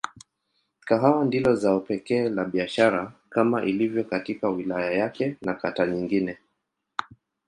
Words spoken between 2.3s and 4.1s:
biashara kama ilivyo